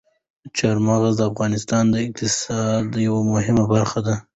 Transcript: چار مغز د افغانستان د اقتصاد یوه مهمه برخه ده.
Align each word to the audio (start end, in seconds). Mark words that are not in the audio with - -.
چار 0.57 0.77
مغز 0.87 1.13
د 1.17 1.21
افغانستان 1.31 1.83
د 1.89 1.95
اقتصاد 2.05 2.87
یوه 3.07 3.21
مهمه 3.33 3.65
برخه 3.73 3.99
ده. 4.05 4.15